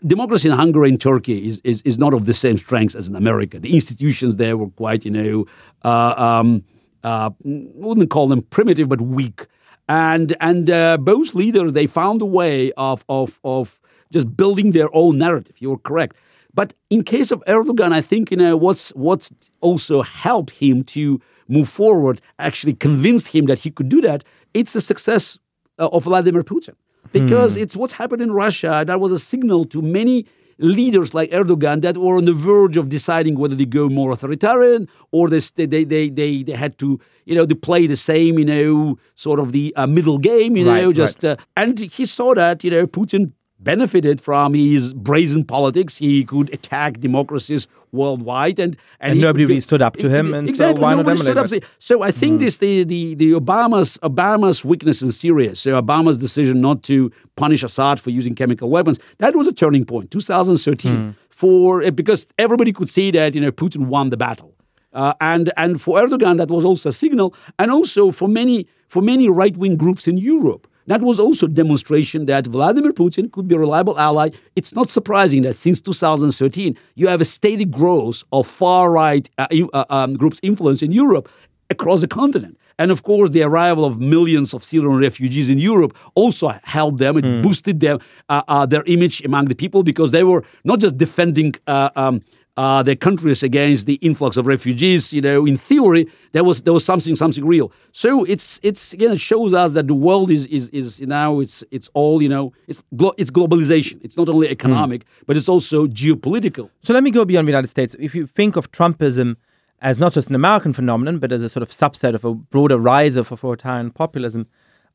[0.05, 3.15] democracy in Hungary and Turkey is, is, is not of the same strength as in
[3.15, 3.59] America.
[3.59, 5.45] The institutions there were quite, you know,
[5.83, 6.63] uh, um,
[7.03, 9.47] uh, wouldn't call them primitive, but weak.
[9.89, 13.79] And and uh, both leaders they found a way of of of
[14.11, 15.55] just building their own narrative.
[15.59, 16.15] You're correct.
[16.53, 21.19] But in case of Erdogan, I think you know what's what's also helped him to
[21.47, 24.23] move forward, actually convinced him that he could do that.
[24.53, 25.37] It's the success
[25.79, 26.75] uh, of Vladimir Putin
[27.11, 27.61] because hmm.
[27.61, 28.83] it's what's happened in Russia.
[28.85, 30.25] That was a signal to many
[30.61, 34.87] leaders like Erdogan that were on the verge of deciding whether they go more authoritarian
[35.11, 38.45] or they they they they, they had to you know to play the same you
[38.45, 41.39] know sort of the uh, middle game you know just right.
[41.39, 45.97] uh, and he saw that you know Putin benefited from his brazen politics.
[45.97, 50.33] He could attack democracies worldwide, and and, and nobody really stood up to him.
[50.33, 51.49] And exactly, so nobody stood up.
[51.79, 52.45] So I think mm.
[52.45, 55.55] this the, the the Obama's Obama's weakness in Syria.
[55.55, 59.85] So Obama's decision not to punish Assad for using chemical weapons that was a turning
[59.85, 61.15] 2013 mm.
[61.29, 64.53] for because everybody could see that you know Putin won the battle.
[64.93, 69.01] Uh, and and for Erdogan, that was also a signal, and also for many for
[69.01, 73.47] many right wing groups in Europe that was also a demonstration that Vladimir Putin could
[73.47, 74.29] be a reliable ally.
[74.55, 79.47] It's not surprising that since 2013, you have a steady growth of far right uh,
[79.73, 81.29] uh, um, groups' influence in Europe
[81.69, 82.57] across the continent.
[82.81, 87.17] And of course, the arrival of millions of Syrian refugees in Europe also helped them.
[87.17, 87.43] It mm.
[87.43, 91.53] boosted them, uh, uh, their image among the people because they were not just defending
[91.67, 92.21] uh, um,
[92.57, 95.13] uh, their countries against the influx of refugees.
[95.13, 97.71] You know, in theory, there was there was something something real.
[97.91, 101.63] So it's it's again it shows us that the world is is is now it's
[101.71, 103.99] it's all you know it's glo- it's globalization.
[104.03, 105.07] It's not only economic, mm.
[105.25, 106.69] but it's also geopolitical.
[106.83, 107.95] So let me go beyond the United States.
[107.99, 109.35] If you think of Trumpism
[109.81, 112.77] as not just an American phenomenon, but as a sort of subset of a broader
[112.77, 114.45] rise of authoritarian populism,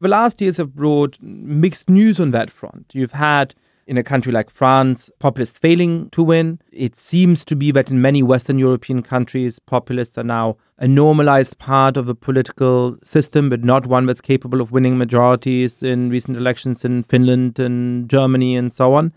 [0.00, 2.86] the last years have brought mixed news on that front.
[2.92, 3.54] You've had
[3.86, 6.60] in a country like France, populists failing to win.
[6.72, 11.58] It seems to be that in many Western European countries, populists are now a normalized
[11.58, 16.36] part of a political system, but not one that's capable of winning majorities in recent
[16.36, 19.12] elections in Finland and Germany and so on.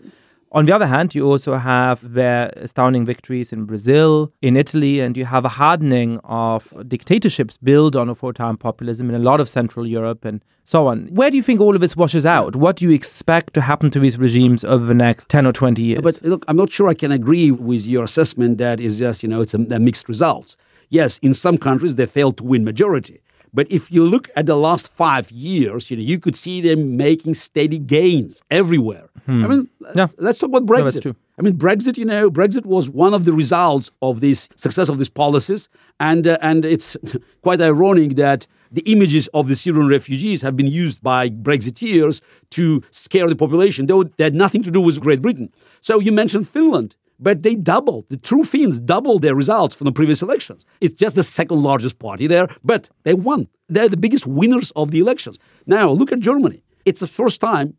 [0.52, 5.16] On the other hand, you also have their astounding victories in Brazil, in Italy, and
[5.16, 9.86] you have a hardening of dictatorships built on authoritarian populism in a lot of Central
[9.86, 11.06] Europe and so on.
[11.12, 12.56] Where do you think all of this washes out?
[12.56, 15.82] What do you expect to happen to these regimes over the next 10 or 20
[15.82, 16.02] years?
[16.02, 19.28] But look, I'm not sure I can agree with your assessment that is just, you
[19.28, 20.56] know, it's a, a mixed results.
[20.88, 23.20] Yes, in some countries they failed to win majority.
[23.52, 26.96] But if you look at the last five years, you know, you could see them
[26.96, 29.09] making steady gains everywhere.
[29.30, 29.44] Hmm.
[29.44, 30.06] I mean, let's, yeah.
[30.18, 31.04] let's, talk about Brexit.
[31.04, 31.96] No, I mean, Brexit.
[31.96, 35.68] You know, Brexit was one of the results of this success of these policies,
[36.00, 36.96] and uh, and it's
[37.42, 42.82] quite ironic that the images of the Syrian refugees have been used by Brexiteers to
[42.90, 45.52] scare the population, though they had nothing to do with Great Britain.
[45.80, 48.06] So you mentioned Finland but they doubled.
[48.08, 50.64] The True Finns doubled their results from the previous elections.
[50.80, 53.46] It's just the second largest party there, but they won.
[53.68, 55.38] They're the biggest winners of the elections.
[55.66, 56.62] Now, look at Germany.
[56.86, 57.76] It's the first time,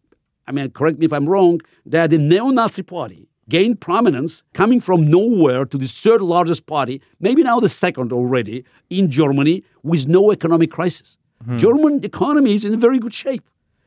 [0.52, 4.82] I mean, correct me if I'm wrong, that the neo Nazi party gained prominence coming
[4.82, 10.10] from nowhere to the third largest party, maybe now the second already in Germany, with
[10.10, 11.18] no economic crisis.
[11.44, 11.58] Mm-hmm.
[11.58, 13.44] German economy is in very good shape.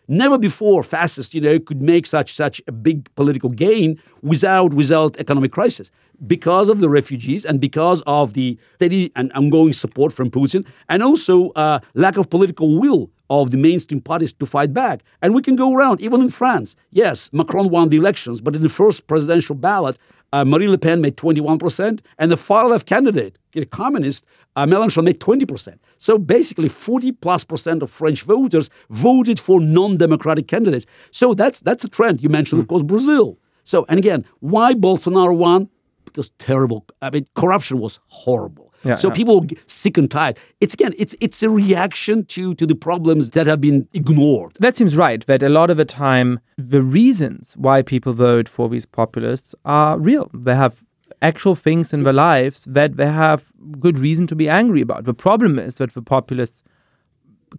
[0.08, 5.16] Never before fascists, you know, could make such such a big political gain without without
[5.18, 5.90] economic crisis
[6.26, 11.02] because of the refugees and because of the steady and ongoing support from Putin, and
[11.02, 15.02] also uh, lack of political will of the mainstream parties to fight back.
[15.22, 16.76] And we can go around, even in France.
[16.90, 19.98] Yes, Macron won the elections, but in the first presidential ballot,
[20.32, 25.04] uh, Marine Le Pen made 21%, and the far left candidate, the communist, uh, Mélenchon,
[25.04, 25.78] made 20%.
[25.98, 30.86] So basically, 40 plus percent of French voters voted for non democratic candidates.
[31.12, 32.20] So that's, that's a trend.
[32.20, 32.64] You mentioned, mm.
[32.64, 33.38] of course, Brazil.
[33.62, 35.68] So, and again, why Bolsonaro won?
[36.04, 38.63] Because terrible, I mean, corruption was horrible.
[38.84, 39.14] Yeah, so yeah.
[39.14, 40.38] people sick and tired.
[40.60, 44.56] It's again, it's it's a reaction to to the problems that have been ignored.
[44.60, 45.24] That seems right.
[45.26, 49.98] That a lot of the time, the reasons why people vote for these populists are
[49.98, 50.30] real.
[50.34, 50.84] They have
[51.22, 53.44] actual things in their lives that they have
[53.80, 55.04] good reason to be angry about.
[55.04, 56.62] The problem is that the populists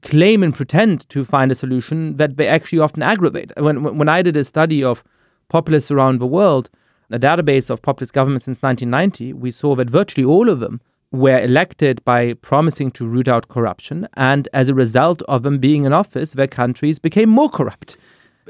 [0.01, 3.51] claim and pretend to find a solution that they actually often aggravate.
[3.57, 5.03] When, when I did a study of
[5.49, 6.69] populists around the world,
[7.11, 10.81] a database of populist governments since 1990, we saw that virtually all of them
[11.15, 14.07] were elected by promising to root out corruption.
[14.15, 17.97] And as a result of them being in office, their countries became more corrupt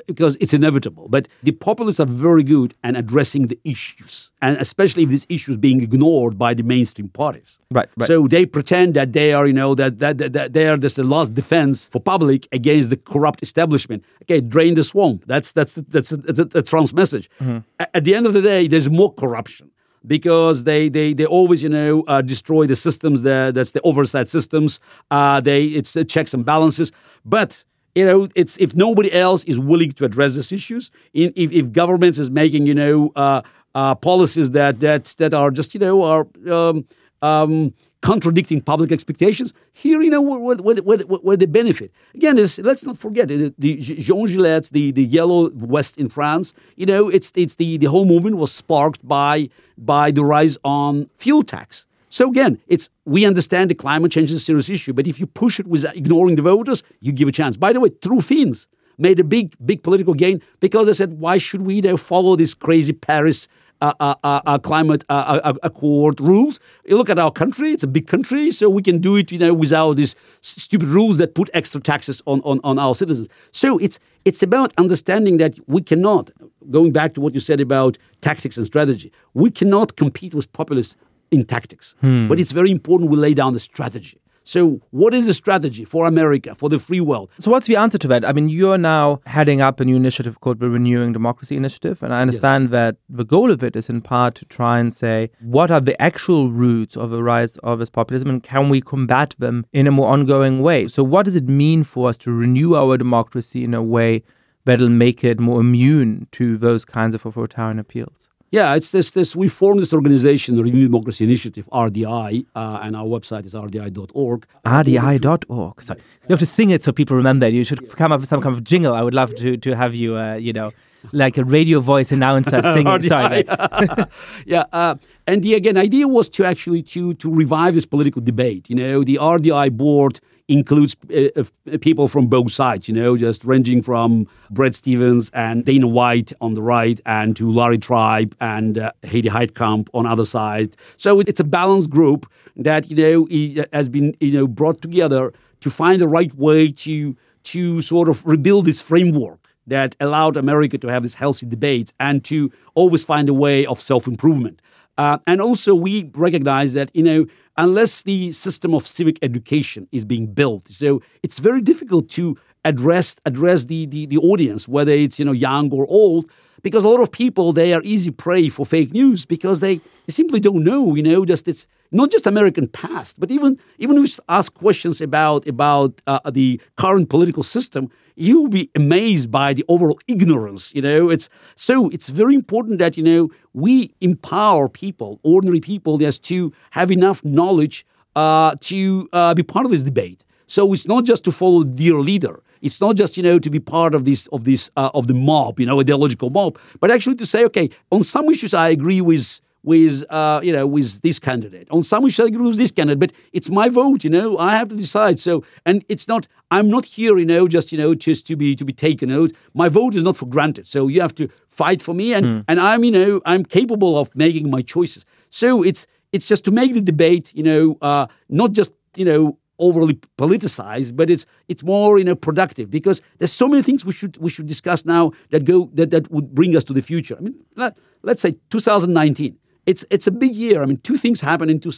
[0.07, 1.07] because it's inevitable.
[1.09, 5.57] But the populists are very good at addressing the issues, and especially if these issues
[5.57, 7.57] being ignored by the mainstream parties.
[7.71, 8.07] Right, right.
[8.07, 10.97] So they pretend that they are, you know, that that, that, that they are just
[10.97, 14.03] the last defense for public against the corrupt establishment.
[14.23, 15.25] Okay, drain the swamp.
[15.25, 17.29] That's that's that's a, that's a, a Trump's message.
[17.39, 17.59] Mm-hmm.
[17.93, 19.71] At the end of the day, there's more corruption
[20.07, 24.27] because they they they always you know uh, destroy the systems that that's the oversight
[24.29, 24.79] systems.
[25.11, 26.91] Uh, they it's checks and balances.
[27.25, 27.63] But
[27.95, 31.71] you know it's if nobody else is willing to address these issues in, if, if
[31.71, 33.41] governments is making you know uh,
[33.73, 36.85] uh, policies that that that are just you know are um,
[37.21, 37.73] um,
[38.05, 39.51] contradicting public expectations.
[39.73, 41.91] Here, you know, where, where, where, where the benefit.
[42.13, 46.53] Again, let's not forget the, the Jean Gillette's, the, the Yellow West in France.
[46.75, 51.09] You know, it's it's the, the whole movement was sparked by by the rise on
[51.17, 51.87] fuel tax.
[52.09, 55.25] So again, it's we understand the climate change is a serious issue, but if you
[55.25, 57.57] push it with ignoring the voters, you give a chance.
[57.57, 58.67] By the way, True Finns
[58.99, 62.53] made a big big political gain because they said, why should we now follow this
[62.53, 63.47] crazy Paris?
[63.81, 66.61] Uh, uh, uh, climate uh, uh, accord rules.
[66.85, 69.37] You look at our country; it's a big country, so we can do it, you
[69.37, 73.27] know, without these stupid rules that put extra taxes on, on, on our citizens.
[73.51, 76.31] So it's it's about understanding that we cannot.
[76.71, 80.95] Going back to what you said about tactics and strategy, we cannot compete with populists
[81.29, 81.95] in tactics,
[82.29, 84.17] but it's very important we lay down the strategy.
[84.47, 87.31] So, what is the strategy for America, for the free world?
[87.39, 88.23] So, what's the answer to that?
[88.23, 92.03] I mean, you're now heading up a new initiative called the Renewing Democracy Initiative.
[92.03, 92.71] And I understand yes.
[92.71, 95.99] that the goal of it is in part to try and say what are the
[95.99, 99.91] actual roots of the rise of this populism and can we combat them in a
[99.91, 100.87] more ongoing way?
[100.87, 104.23] So, what does it mean for us to renew our democracy in a way
[104.65, 108.29] that'll make it more immune to those kinds of authoritarian appeals?
[108.55, 109.11] Yeah, it's this.
[109.11, 113.53] This we formed this organization, the Renewed Democracy Initiative, RDI, uh, and our website is
[113.53, 114.47] rdi.org.
[114.65, 115.81] RDI.org.
[115.81, 117.49] Sorry, you have to sing it so people remember.
[117.49, 118.93] You should come up with some kind of jingle.
[118.93, 120.71] I would love to to have you, uh, you know,
[121.11, 123.01] like a radio voice announcer singing.
[123.09, 123.43] Sorry.
[124.45, 124.95] yeah, uh,
[125.27, 128.69] and the again idea was to actually to to revive this political debate.
[128.69, 133.43] You know, the RDI board includes uh, uh, people from both sides, you know, just
[133.45, 138.77] ranging from Bret Stephens and Dana White on the right and to Larry Tribe and
[138.77, 140.75] uh, Heidi Heitkamp on other side.
[140.97, 145.33] So it's a balanced group that, you know, uh, has been, you know, brought together
[145.61, 150.77] to find the right way to to sort of rebuild this framework that allowed America
[150.79, 154.61] to have this healthy debate and to always find a way of self-improvement.
[154.97, 157.25] Uh, and also, we recognize that you know
[157.57, 160.67] unless the system of civic education is being built.
[160.67, 165.31] So it's very difficult to address address the, the, the audience, whether it's you know
[165.31, 166.29] young or old,
[166.61, 170.11] because a lot of people they are easy prey for fake news because they, they
[170.11, 174.17] simply don't know, you know, just it's not just American past, but even even if
[174.17, 179.63] you ask questions about about uh, the current political system, you'll be amazed by the
[179.67, 180.73] overall ignorance.
[180.75, 185.97] You know, it's so it's very important that you know we empower people, ordinary people,
[185.97, 190.25] just to have enough knowledge uh, to uh, be part of this debate.
[190.47, 192.43] So it's not just to follow their leader.
[192.61, 195.13] It's not just you know to be part of this of this uh, of the
[195.13, 199.01] mob, you know, ideological mob, but actually to say, okay, on some issues I agree
[199.01, 201.67] with with uh, you know with this candidate.
[201.71, 204.03] On some issues, I agree with this candidate, but it's my vote.
[204.03, 205.19] You know, I have to decide.
[205.19, 206.27] So, and it's not.
[206.51, 209.31] I'm not here, you know, just you know, just to be to be taken out.
[209.53, 210.67] My vote is not for granted.
[210.67, 212.45] So you have to fight for me, and mm.
[212.47, 215.03] and I'm you know I'm capable of making my choices.
[215.29, 219.37] So it's it's just to make the debate, you know, uh, not just you know
[219.57, 223.93] overly politicized, but it's it's more you know productive because there's so many things we
[223.93, 227.15] should we should discuss now that go that, that would bring us to the future.
[227.17, 230.61] I mean, let, let's say 2019 it's it's a big year.
[230.61, 231.71] I mean, two things happened in two,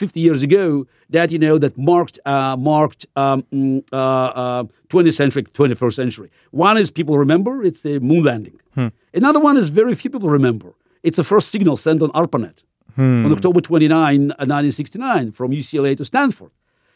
[0.00, 5.14] 50 years ago that you know that marked uh, marked um, mm, uh, uh, 20th
[5.14, 6.30] century, 21st century.
[6.50, 8.58] One is people remember it's the moon landing.
[8.74, 8.88] Hmm.
[9.12, 10.74] Another one is very few people remember.
[11.02, 12.62] It's the first signal sent on ARPANET
[12.94, 13.26] hmm.
[13.26, 16.50] on October 29, 1969, uh, from UCLA to Stanford.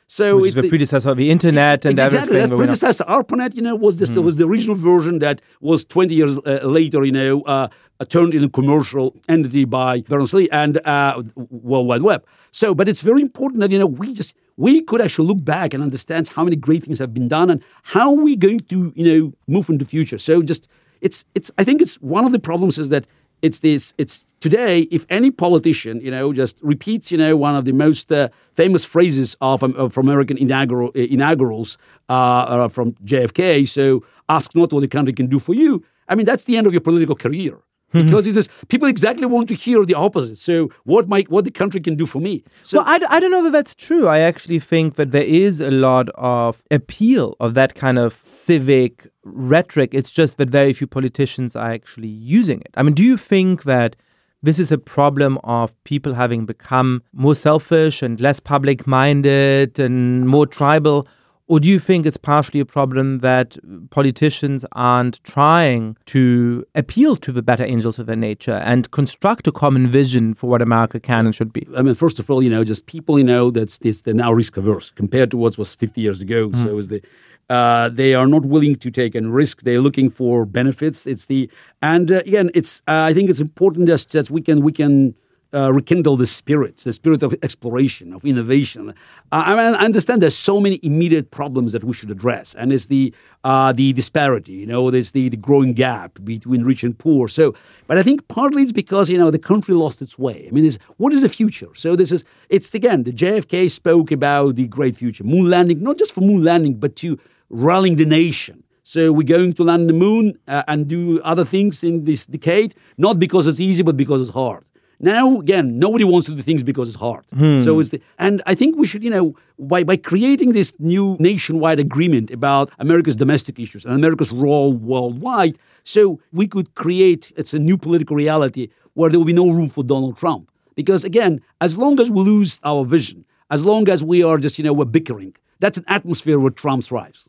[0.07, 2.37] So Which it's the, predecessor of the internet and exactly, everything.
[2.37, 3.05] Exactly, predecessor.
[3.05, 4.23] ARPANET, you know, was this mm.
[4.23, 7.69] was the original version that was 20 years uh, later, you know, uh,
[8.09, 12.27] turned into commercial entity by Berners-Lee and uh, World Wide Web.
[12.53, 15.75] So, but it's very important that you know we just we could actually look back
[15.75, 19.05] and understand how many great things have been done and how we're going to you
[19.05, 20.19] know move into the future.
[20.19, 20.69] So, just
[21.01, 23.07] it's it's I think it's one of the problems is that
[23.43, 23.93] it's this.
[23.99, 24.83] It's today.
[24.91, 28.85] If any politician, you know, just repeats, you know, one of the most uh, famous
[28.85, 31.77] phrases of, um, American inaugural, uh, inaugurals
[32.09, 33.69] uh, uh, from JFK.
[33.69, 35.85] So ask not what the country can do for you.
[36.09, 37.59] I mean, that's the end of your political career.
[37.95, 38.07] Mm-hmm.
[38.07, 40.39] Because it is, people exactly want to hear the opposite.
[40.39, 42.43] So, what my what the country can do for me?
[42.63, 44.09] So, well, I, I don't know that that's true.
[44.09, 49.07] I actually think that there is a lot of appeal of that kind of civic
[49.23, 49.95] rhetoric.
[49.95, 52.73] It's just that very few politicians are actually using it.
[52.77, 53.95] I mean, do you think that
[54.43, 60.27] this is a problem of people having become more selfish and less public minded and
[60.27, 61.07] more tribal?
[61.47, 63.59] Or do you think it's partially a problem that
[63.91, 69.53] politicians aren't trying to appeal to the better angels of their nature and construct a
[69.53, 71.67] common vision for what America can and should be?
[71.77, 74.33] I mean, first of all, you know, just people, you know, that's this they're now
[74.33, 76.51] risk averse compared to what was 50 years ago.
[76.53, 77.03] So is the
[77.51, 79.63] uh, they are not willing to take any risk.
[79.63, 81.07] They're looking for benefits.
[81.07, 81.51] It's the
[81.83, 85.15] and uh, again, it's uh, I think it's important just that we can we can.
[85.55, 88.93] Uh, rekindle the spirit, the spirit of exploration, of innovation.
[89.31, 92.87] I, mean, I understand there's so many immediate problems that we should address, and it's
[92.87, 94.51] the uh, the disparity.
[94.51, 97.29] You know, there's the, the growing gap between rich and poor.
[97.29, 97.55] So,
[97.87, 100.49] but I think partly it's because you know the country lost its way.
[100.49, 101.73] I mean, what is the future?
[101.75, 105.99] So this is it's again the JFK spoke about the great future, moon landing, not
[105.99, 107.17] just for moon landing, but to
[107.49, 108.65] rallying the nation.
[108.83, 112.75] So we're going to land the moon uh, and do other things in this decade,
[112.99, 114.65] not because it's easy, but because it's hard.
[115.01, 117.25] Now, again, nobody wants to do things because it's hard.
[117.35, 117.61] Hmm.
[117.63, 121.17] So it's the, and I think we should, you know, by, by creating this new
[121.19, 127.55] nationwide agreement about America's domestic issues and America's role worldwide, so we could create, it's
[127.55, 130.51] a new political reality where there will be no room for Donald Trump.
[130.75, 134.59] Because again, as long as we lose our vision, as long as we are just,
[134.59, 137.29] you know, we're bickering, that's an atmosphere where Trump thrives.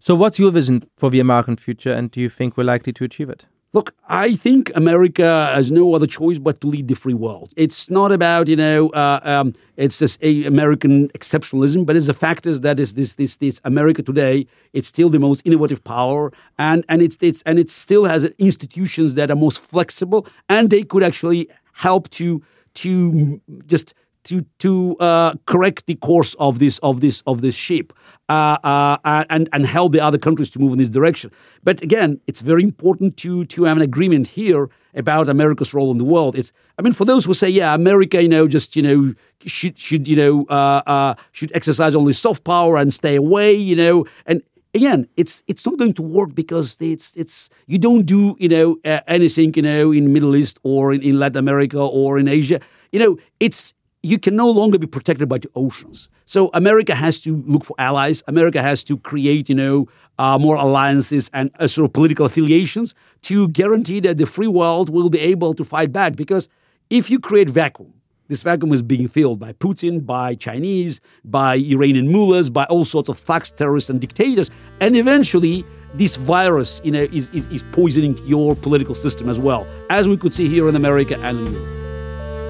[0.00, 3.04] So, what's your vision for the American future, and do you think we're likely to
[3.04, 3.46] achieve it?
[3.74, 7.52] Look, I think America has no other choice but to lead the free world.
[7.54, 12.46] It's not about you know, uh, um, it's just American exceptionalism, but it's the fact
[12.46, 14.46] is that is this this this America today.
[14.72, 19.16] It's still the most innovative power, and and it's it's and it still has institutions
[19.16, 22.42] that are most flexible, and they could actually help to
[22.74, 23.92] to just
[24.28, 27.92] to to uh, correct the course of this of this of this ship
[28.28, 31.30] uh, uh, and and help the other countries to move in this direction.
[31.64, 35.98] But again, it's very important to to have an agreement here about America's role in
[35.98, 36.36] the world.
[36.36, 39.14] It's I mean, for those who say, yeah, America, you know, just you know
[39.46, 43.76] should should you know uh, uh, should exercise only soft power and stay away, you
[43.76, 44.42] know, and
[44.74, 48.76] again, it's it's not going to work because it's it's you don't do you know
[48.84, 52.60] uh, anything you know in Middle East or in, in Latin America or in Asia.
[52.92, 56.08] You know, it's you can no longer be protected by the oceans.
[56.26, 58.22] So America has to look for allies.
[58.28, 59.88] America has to create, you know,
[60.18, 64.88] uh, more alliances and uh, sort of political affiliations to guarantee that the free world
[64.88, 66.16] will be able to fight back.
[66.16, 66.48] Because
[66.90, 67.92] if you create vacuum,
[68.28, 73.08] this vacuum is being filled by Putin, by Chinese, by Iranian mullahs, by all sorts
[73.08, 78.18] of thugs, terrorists, and dictators, and eventually this virus, you know, is, is, is poisoning
[78.26, 81.77] your political system as well, as we could see here in America and in Europe.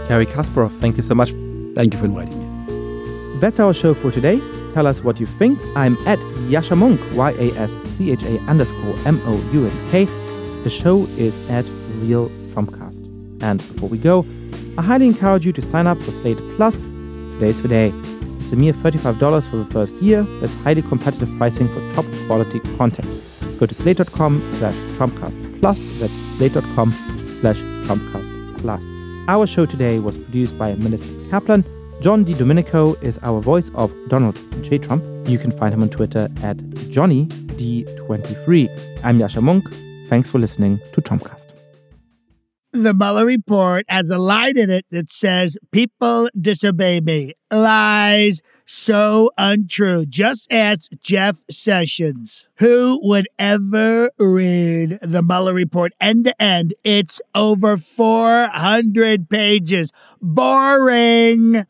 [0.09, 1.31] Garry Kasparov, thank you so much.
[1.75, 3.41] Thank you for inviting me.
[3.41, 4.41] That's our show for today.
[4.73, 5.61] Tell us what you think.
[5.77, 6.19] I'm at
[6.51, 10.05] Yascha Mounk, Y A S C H A underscore M O U N K.
[10.65, 11.65] The show is at
[12.01, 13.05] Real Trumpcast.
[13.43, 14.27] And before we go,
[14.77, 16.83] I highly encourage you to sign up for Slate Plus.
[16.83, 17.93] Today's the day.
[18.41, 20.23] It's a mere $35 for the first year.
[20.41, 23.07] That's highly competitive pricing for top quality content.
[23.61, 25.79] Go to slate.com slash Trumpcast Plus.
[26.01, 26.93] That's slate.com
[27.41, 28.98] slash Trumpcast Plus.
[29.29, 31.63] Our show today was produced by Melissa Kaplan.
[32.01, 34.79] John DiDomenico is our voice of Donald J.
[34.79, 35.05] Trump.
[35.29, 39.05] You can find him on Twitter at JohnnyD23.
[39.05, 39.69] I'm Yascha Mounk.
[40.09, 41.53] Thanks for listening to Trumpcast.
[42.73, 47.35] The Mueller report has a line in it that says, People disobey me.
[47.51, 48.41] Lies.
[48.71, 50.05] So untrue.
[50.05, 52.47] Just ask Jeff Sessions.
[52.57, 56.75] Who would ever read the Mueller report end to end?
[56.85, 59.91] It's over 400 pages.
[60.21, 61.65] Boring.